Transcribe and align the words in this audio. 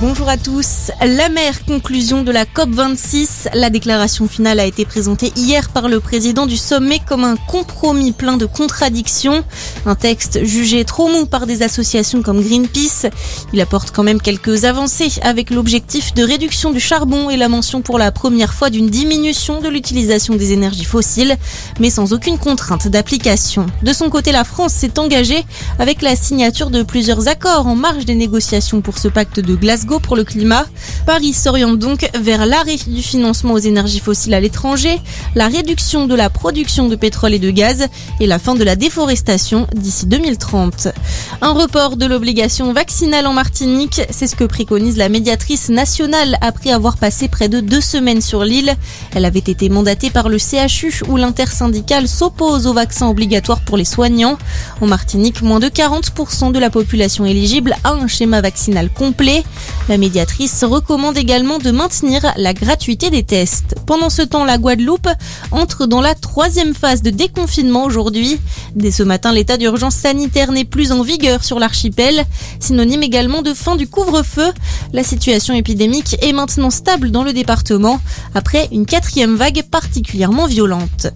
Bonjour 0.00 0.30
à 0.30 0.38
tous. 0.38 0.90
La 1.06 1.28
mère 1.28 1.62
conclusion 1.66 2.22
de 2.22 2.32
la 2.32 2.46
COP26. 2.46 3.48
La 3.52 3.68
déclaration 3.68 4.28
finale 4.28 4.58
a 4.58 4.64
été 4.64 4.86
présentée 4.86 5.30
hier 5.36 5.68
par 5.68 5.90
le 5.90 6.00
président 6.00 6.46
du 6.46 6.56
sommet 6.56 7.00
comme 7.06 7.22
un 7.22 7.36
compromis 7.36 8.12
plein 8.12 8.38
de 8.38 8.46
contradictions. 8.46 9.44
Un 9.84 9.96
texte 9.96 10.42
jugé 10.42 10.86
trop 10.86 11.08
mou 11.08 11.26
par 11.26 11.46
des 11.46 11.62
associations 11.62 12.22
comme 12.22 12.40
Greenpeace. 12.40 13.10
Il 13.52 13.60
apporte 13.60 13.90
quand 13.90 14.02
même 14.02 14.22
quelques 14.22 14.64
avancées 14.64 15.20
avec 15.20 15.50
l'objectif 15.50 16.14
de 16.14 16.22
réduction 16.22 16.70
du 16.70 16.80
charbon 16.80 17.28
et 17.28 17.36
la 17.36 17.50
mention 17.50 17.82
pour 17.82 17.98
la 17.98 18.10
première 18.10 18.54
fois 18.54 18.70
d'une 18.70 18.88
diminution 18.88 19.60
de 19.60 19.68
l'utilisation 19.68 20.34
des 20.34 20.52
énergies 20.52 20.84
fossiles, 20.84 21.36
mais 21.78 21.90
sans 21.90 22.14
aucune 22.14 22.38
contrainte 22.38 22.88
d'application. 22.88 23.66
De 23.82 23.92
son 23.92 24.08
côté, 24.08 24.32
la 24.32 24.44
France 24.44 24.72
s'est 24.72 24.98
engagée 24.98 25.44
avec 25.78 26.00
la 26.00 26.16
signature 26.16 26.70
de 26.70 26.82
plusieurs 26.82 27.28
accords 27.28 27.66
en 27.66 27.76
marge 27.76 28.06
des 28.06 28.14
négociations 28.14 28.80
pour 28.80 28.96
ce 28.96 29.08
pacte 29.08 29.40
de 29.40 29.56
Pour 29.98 30.14
le 30.14 30.22
climat. 30.22 30.66
Paris 31.04 31.32
s'oriente 31.32 31.78
donc 31.78 32.08
vers 32.14 32.46
l'arrêt 32.46 32.76
du 32.86 33.02
financement 33.02 33.54
aux 33.54 33.58
énergies 33.58 33.98
fossiles 33.98 34.34
à 34.34 34.40
l'étranger, 34.40 35.00
la 35.34 35.48
réduction 35.48 36.06
de 36.06 36.14
la 36.14 36.30
production 36.30 36.88
de 36.88 36.94
pétrole 36.94 37.34
et 37.34 37.40
de 37.40 37.50
gaz 37.50 37.88
et 38.20 38.26
la 38.28 38.38
fin 38.38 38.54
de 38.54 38.62
la 38.62 38.76
déforestation 38.76 39.66
d'ici 39.74 40.06
2030. 40.06 40.88
Un 41.42 41.52
report 41.52 41.96
de 41.96 42.06
l'obligation 42.06 42.72
vaccinale 42.72 43.26
en 43.26 43.32
Martinique, 43.32 44.02
c'est 44.10 44.28
ce 44.28 44.36
que 44.36 44.44
préconise 44.44 44.96
la 44.96 45.08
médiatrice 45.08 45.70
nationale 45.70 46.38
après 46.40 46.70
avoir 46.70 46.96
passé 46.96 47.26
près 47.26 47.48
de 47.48 47.58
deux 47.58 47.80
semaines 47.80 48.20
sur 48.20 48.44
l'île. 48.44 48.76
Elle 49.14 49.24
avait 49.24 49.40
été 49.40 49.68
mandatée 49.68 50.10
par 50.10 50.28
le 50.28 50.38
CHU 50.38 51.02
où 51.08 51.16
l'intersyndicale 51.16 52.06
s'oppose 52.06 52.68
au 52.68 52.74
vaccin 52.74 53.08
obligatoire 53.08 53.60
pour 53.62 53.76
les 53.76 53.84
soignants. 53.84 54.38
En 54.80 54.86
Martinique, 54.86 55.42
moins 55.42 55.58
de 55.58 55.68
40% 55.68 56.52
de 56.52 56.58
la 56.60 56.70
population 56.70 57.24
éligible 57.24 57.74
a 57.82 57.92
un 57.92 58.06
schéma 58.06 58.40
vaccinal 58.40 58.88
complet. 58.88 59.42
La 59.90 59.98
médiatrice 59.98 60.62
recommande 60.62 61.18
également 61.18 61.58
de 61.58 61.72
maintenir 61.72 62.32
la 62.36 62.54
gratuité 62.54 63.10
des 63.10 63.24
tests. 63.24 63.74
Pendant 63.86 64.08
ce 64.08 64.22
temps, 64.22 64.44
la 64.44 64.56
Guadeloupe 64.56 65.08
entre 65.50 65.86
dans 65.86 66.00
la 66.00 66.14
troisième 66.14 66.74
phase 66.74 67.02
de 67.02 67.10
déconfinement 67.10 67.82
aujourd'hui. 67.82 68.38
Dès 68.76 68.92
ce 68.92 69.02
matin, 69.02 69.32
l'état 69.32 69.56
d'urgence 69.56 69.96
sanitaire 69.96 70.52
n'est 70.52 70.64
plus 70.64 70.92
en 70.92 71.02
vigueur 71.02 71.42
sur 71.42 71.58
l'archipel, 71.58 72.24
synonyme 72.60 73.02
également 73.02 73.42
de 73.42 73.52
fin 73.52 73.74
du 73.74 73.88
couvre-feu. 73.88 74.52
La 74.92 75.02
situation 75.02 75.54
épidémique 75.54 76.16
est 76.22 76.32
maintenant 76.32 76.70
stable 76.70 77.10
dans 77.10 77.24
le 77.24 77.32
département 77.32 77.98
après 78.36 78.68
une 78.70 78.86
quatrième 78.86 79.34
vague 79.34 79.64
particulièrement 79.72 80.46
violente. 80.46 81.08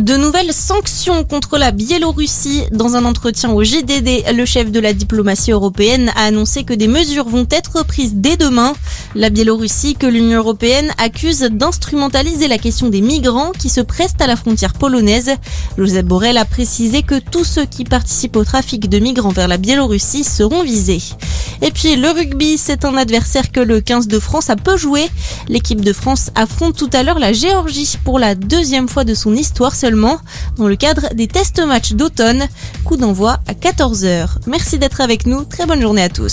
De 0.00 0.16
nouvelles 0.16 0.52
sanctions 0.52 1.22
contre 1.22 1.56
la 1.56 1.70
Biélorussie. 1.70 2.64
Dans 2.72 2.96
un 2.96 3.04
entretien 3.04 3.52
au 3.52 3.62
JDD, 3.62 4.24
le 4.34 4.44
chef 4.44 4.72
de 4.72 4.80
la 4.80 4.92
diplomatie 4.92 5.52
européenne 5.52 6.10
a 6.16 6.24
annoncé 6.24 6.64
que 6.64 6.74
des 6.74 6.88
mesures 6.88 7.28
vont 7.28 7.46
être 7.48 7.84
prises 7.86 8.14
dès 8.14 8.36
demain. 8.36 8.72
La 9.14 9.30
Biélorussie, 9.30 9.94
que 9.94 10.08
l'Union 10.08 10.38
européenne 10.38 10.92
accuse 10.98 11.42
d'instrumentaliser 11.42 12.48
la 12.48 12.58
question 12.58 12.88
des 12.88 13.02
migrants 13.02 13.52
qui 13.52 13.68
se 13.68 13.80
prestent 13.80 14.20
à 14.20 14.26
la 14.26 14.34
frontière 14.34 14.72
polonaise. 14.72 15.30
Joseph 15.78 16.04
Borrell 16.04 16.38
a 16.38 16.44
précisé 16.44 17.02
que 17.02 17.20
tous 17.20 17.44
ceux 17.44 17.64
qui 17.64 17.84
participent 17.84 18.36
au 18.36 18.44
trafic 18.44 18.88
de 18.88 18.98
migrants 18.98 19.28
vers 19.28 19.46
la 19.46 19.58
Biélorussie 19.58 20.24
seront 20.24 20.64
visés. 20.64 21.02
Et 21.62 21.70
puis 21.70 21.96
le 21.96 22.10
rugby, 22.10 22.58
c'est 22.58 22.84
un 22.84 22.96
adversaire 22.96 23.52
que 23.52 23.60
le 23.60 23.80
15 23.80 24.08
de 24.08 24.18
France 24.18 24.50
a 24.50 24.56
peu 24.56 24.76
joué. 24.76 25.08
L'équipe 25.48 25.80
de 25.80 25.92
France 25.92 26.30
affronte 26.34 26.76
tout 26.76 26.90
à 26.92 27.02
l'heure 27.02 27.18
la 27.18 27.32
Géorgie 27.32 27.96
pour 28.04 28.18
la 28.18 28.34
deuxième 28.34 28.88
fois 28.88 29.04
de 29.04 29.14
son 29.14 29.34
histoire 29.34 29.74
seulement, 29.74 30.18
dans 30.56 30.68
le 30.68 30.76
cadre 30.76 31.12
des 31.14 31.28
tests 31.28 31.64
matchs 31.64 31.92
d'automne. 31.92 32.46
Coup 32.84 32.96
d'envoi 32.96 33.38
à 33.46 33.52
14h. 33.52 34.28
Merci 34.46 34.78
d'être 34.78 35.00
avec 35.00 35.26
nous, 35.26 35.44
très 35.44 35.66
bonne 35.66 35.80
journée 35.80 36.02
à 36.02 36.08
tous. 36.08 36.32